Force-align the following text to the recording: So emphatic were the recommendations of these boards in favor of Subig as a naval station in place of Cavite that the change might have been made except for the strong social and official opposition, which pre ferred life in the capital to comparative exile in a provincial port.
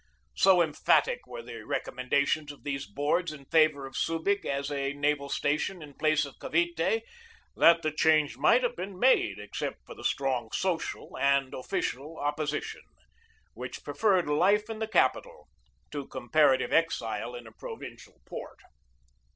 So 0.33 0.63
emphatic 0.63 1.27
were 1.27 1.43
the 1.43 1.61
recommendations 1.63 2.51
of 2.51 2.63
these 2.63 2.87
boards 2.87 3.31
in 3.31 3.45
favor 3.45 3.85
of 3.85 3.93
Subig 3.95 4.45
as 4.47 4.71
a 4.71 4.93
naval 4.93 5.29
station 5.29 5.83
in 5.83 5.93
place 5.93 6.25
of 6.25 6.39
Cavite 6.39 7.03
that 7.55 7.83
the 7.83 7.91
change 7.91 8.35
might 8.35 8.63
have 8.63 8.75
been 8.75 8.97
made 8.97 9.37
except 9.37 9.85
for 9.85 9.93
the 9.93 10.03
strong 10.03 10.49
social 10.53 11.15
and 11.19 11.53
official 11.53 12.17
opposition, 12.17 12.81
which 13.53 13.83
pre 13.83 13.93
ferred 13.93 14.25
life 14.25 14.71
in 14.71 14.79
the 14.79 14.87
capital 14.87 15.47
to 15.91 16.07
comparative 16.07 16.73
exile 16.73 17.35
in 17.35 17.45
a 17.45 17.51
provincial 17.51 18.21
port. 18.25 18.57